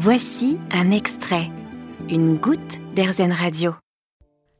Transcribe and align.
Voici 0.00 0.58
un 0.70 0.92
extrait, 0.92 1.50
une 2.08 2.36
goutte 2.36 2.78
d'Airzen 2.94 3.32
Radio. 3.32 3.74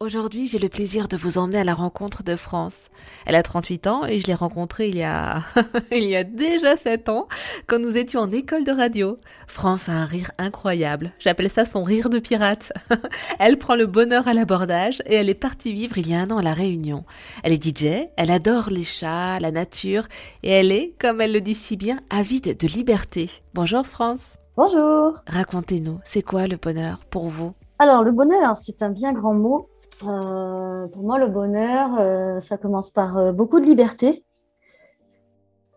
Aujourd'hui, 0.00 0.48
j'ai 0.48 0.58
le 0.58 0.68
plaisir 0.68 1.06
de 1.06 1.16
vous 1.16 1.38
emmener 1.38 1.58
à 1.58 1.64
la 1.64 1.74
rencontre 1.74 2.24
de 2.24 2.34
France. 2.34 2.76
Elle 3.24 3.36
a 3.36 3.44
38 3.44 3.86
ans 3.86 4.04
et 4.04 4.18
je 4.18 4.26
l'ai 4.26 4.34
rencontrée 4.34 4.88
il 4.88 4.96
y 4.96 5.04
a 5.04 5.44
il 5.92 6.02
y 6.06 6.16
a 6.16 6.24
déjà 6.24 6.76
7 6.76 7.08
ans 7.08 7.28
quand 7.68 7.78
nous 7.78 7.96
étions 7.96 8.22
en 8.22 8.32
école 8.32 8.64
de 8.64 8.72
radio. 8.72 9.16
France 9.46 9.88
a 9.88 9.92
un 9.92 10.06
rire 10.06 10.32
incroyable. 10.38 11.12
J'appelle 11.20 11.50
ça 11.50 11.64
son 11.64 11.84
rire 11.84 12.10
de 12.10 12.18
pirate. 12.18 12.72
elle 13.38 13.58
prend 13.58 13.76
le 13.76 13.86
bonheur 13.86 14.26
à 14.26 14.34
l'abordage 14.34 15.00
et 15.06 15.14
elle 15.14 15.30
est 15.30 15.34
partie 15.34 15.72
vivre 15.72 15.98
il 15.98 16.08
y 16.08 16.14
a 16.14 16.20
un 16.20 16.30
an 16.32 16.38
à 16.38 16.42
la 16.42 16.52
Réunion. 16.52 17.04
Elle 17.44 17.52
est 17.52 17.64
DJ, 17.64 18.08
elle 18.16 18.32
adore 18.32 18.70
les 18.70 18.82
chats, 18.82 19.38
la 19.38 19.52
nature 19.52 20.08
et 20.42 20.50
elle 20.50 20.72
est, 20.72 20.94
comme 20.98 21.20
elle 21.20 21.32
le 21.32 21.40
dit 21.40 21.54
si 21.54 21.76
bien, 21.76 22.00
avide 22.10 22.56
de 22.56 22.66
liberté. 22.66 23.30
Bonjour 23.54 23.86
France. 23.86 24.38
Bonjour. 24.58 25.14
Racontez-nous, 25.28 26.00
c'est 26.02 26.22
quoi 26.22 26.48
le 26.48 26.56
bonheur 26.56 27.04
pour 27.10 27.28
vous? 27.28 27.52
Alors 27.78 28.02
le 28.02 28.10
bonheur, 28.10 28.56
c'est 28.56 28.82
un 28.82 28.90
bien 28.90 29.12
grand 29.12 29.32
mot 29.32 29.68
euh, 30.02 30.88
pour 30.88 31.04
moi, 31.04 31.20
le 31.20 31.28
bonheur, 31.28 31.90
euh, 32.00 32.40
ça 32.40 32.58
commence 32.58 32.90
par 32.90 33.18
euh, 33.18 33.30
beaucoup 33.30 33.60
de 33.60 33.66
liberté. 33.66 34.24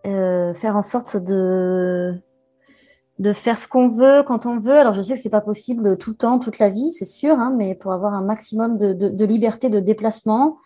faire 0.04 0.76
en 0.76 0.82
sorte 0.82 1.16
de, 1.16 2.16
de 3.20 3.34
faire 3.34 3.60
ce 3.60 3.68
qu'on 3.68 3.88
veut 3.88 4.24
quand 4.26 4.48
on 4.48 4.58
veut. 4.58 4.80
Alors, 4.80 4.94
je 4.94 5.04
sais 5.04 5.14
que 5.14 5.20
c'est 5.20 5.30
pas 5.30 5.42
possible 5.42 5.96
tout 5.98 6.10
le 6.10 6.16
temps, 6.16 6.40
toute 6.40 6.58
la 6.58 6.70
vie, 6.70 6.90
c'est 6.90 7.06
sûr, 7.06 7.38
hein, 7.38 7.54
mais 7.56 7.76
pour 7.76 7.94
avoir 7.94 8.16
un 8.16 8.24
maximum 8.24 8.80
de, 8.80 8.94
de, 8.94 9.26
liberté 9.26 9.70
de 9.70 9.80
déplacement 9.80 10.58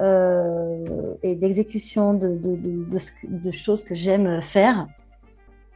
et 0.00 1.34
d'exécution 1.34 2.14
de, 2.14 2.38
de, 2.38 3.50
choses 3.50 3.84
que 3.84 3.94
j'aime 3.94 4.40
faire. 4.40 4.86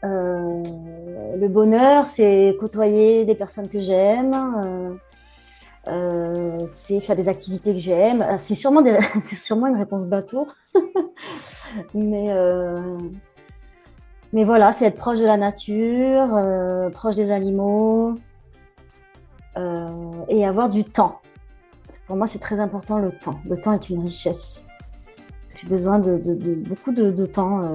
Le 0.03 1.49
bonheur, 1.49 2.07
c'est 2.07 2.57
côtoyer 2.59 3.25
des 3.25 3.35
personnes 3.35 3.69
que 3.69 3.81
j'aime 3.81 4.99
euh, 5.89 6.67
c'est 6.69 7.01
faire 7.01 7.17
des 7.17 7.29
activités 7.29 7.73
que 7.73 7.79
j'aime. 7.79 8.23
Euh, 8.23 8.37
c'est 8.39 8.55
sûrement, 8.55 8.81
une 8.87 9.77
réponse 9.77 10.07
bateau. 10.07 10.47
mais, 11.95 12.31
euh, 12.31 12.99
mais 14.33 14.45
voilà, 14.45 14.73
c'est 14.73 14.87
être 14.87 14.97
proche 14.97 15.19
de 15.19 15.27
la 15.27 15.37
nature, 15.37 16.91
proche 16.93 17.15
des 17.15 17.31
animaux 17.31 18.17
et 20.29 20.47
avoir 20.47 20.71
du 20.71 20.85
temps. 20.85 21.21
Pour 22.07 22.17
moi, 22.17 22.27
c'est 22.27 22.39
très 22.39 22.61
important 22.61 22.99
le 22.99 23.11
temps. 23.11 23.41
Le 23.49 23.61
temps 23.61 23.73
est 23.73 23.91
une 23.91 24.03
richesse. 24.03 24.63
J'ai 25.57 25.69
besoin 25.69 25.99
de, 25.99 26.17
beaucoup 26.67 26.93
de, 26.93 27.27
temps 27.27 27.73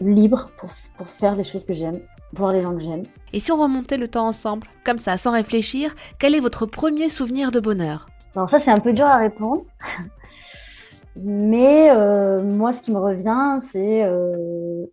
libre 0.00 0.50
pour, 0.56 0.70
pour 0.96 1.08
faire 1.08 1.36
les 1.36 1.44
choses 1.44 1.64
que 1.64 1.72
j'aime 1.72 2.00
voir 2.32 2.52
les 2.52 2.62
gens 2.62 2.74
que 2.74 2.80
j'aime. 2.80 3.04
Et 3.32 3.40
si 3.40 3.52
on 3.52 3.56
remontait 3.56 3.96
le 3.96 4.08
temps 4.08 4.26
ensemble, 4.26 4.66
comme 4.84 4.98
ça, 4.98 5.16
sans 5.18 5.32
réfléchir, 5.32 5.94
quel 6.18 6.34
est 6.34 6.40
votre 6.40 6.66
premier 6.66 7.08
souvenir 7.08 7.50
de 7.50 7.60
bonheur? 7.60 8.08
Alors 8.34 8.48
ça, 8.48 8.58
c'est 8.58 8.70
un 8.70 8.80
peu 8.80 8.92
dur 8.92 9.06
à 9.06 9.16
répondre. 9.16 9.64
Mais 11.16 11.90
euh, 11.90 12.42
moi, 12.42 12.72
ce 12.72 12.82
qui 12.82 12.92
me 12.92 12.98
revient, 12.98 13.58
c'est 13.60 14.04
euh, 14.04 14.86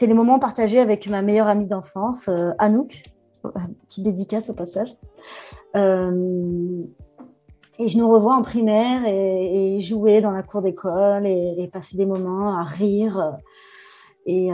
les 0.00 0.14
moments 0.14 0.38
partagés 0.38 0.78
avec 0.78 1.08
ma 1.08 1.22
meilleure 1.22 1.48
amie 1.48 1.66
d'enfance, 1.66 2.28
euh, 2.28 2.50
Anouk. 2.58 3.02
Petite 3.86 4.04
dédicace 4.04 4.50
au 4.50 4.54
passage. 4.54 4.96
Euh, 5.76 6.82
et 7.78 7.88
je 7.88 7.98
nous 7.98 8.10
revois 8.10 8.34
en 8.34 8.42
primaire 8.42 9.02
et, 9.06 9.78
jouer 9.78 10.20
dans 10.20 10.30
la 10.30 10.42
cour 10.42 10.62
d'école 10.62 11.26
et, 11.26 11.54
et, 11.58 11.68
passer 11.68 11.96
des 11.96 12.06
moments 12.06 12.58
à 12.58 12.62
rire. 12.64 13.36
Et, 14.26 14.48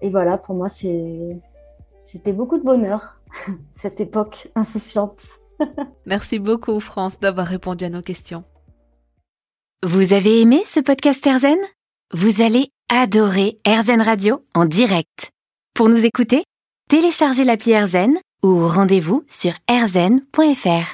et 0.00 0.10
voilà, 0.10 0.38
pour 0.38 0.54
moi, 0.54 0.68
c'était 0.68 2.32
beaucoup 2.32 2.58
de 2.58 2.64
bonheur, 2.64 3.20
cette 3.72 4.00
époque 4.00 4.48
insouciante. 4.54 5.22
Merci 6.06 6.38
beaucoup, 6.38 6.80
France, 6.80 7.18
d'avoir 7.20 7.46
répondu 7.46 7.84
à 7.84 7.90
nos 7.90 8.02
questions. 8.02 8.44
Vous 9.84 10.14
avez 10.14 10.40
aimé 10.40 10.62
ce 10.64 10.80
podcast 10.80 11.26
Erzen 11.26 11.58
Vous 12.12 12.40
allez 12.40 12.70
adorer 12.88 13.58
Erzen 13.64 14.00
Radio 14.00 14.42
en 14.54 14.64
direct. 14.64 15.30
Pour 15.74 15.88
nous 15.88 16.04
écouter, 16.04 16.44
téléchargez 16.88 17.44
l'appli 17.44 17.72
Erzen 17.72 18.16
ou 18.42 18.66
rendez-vous 18.66 19.24
sur 19.26 19.52
erzen.fr. 19.68 20.88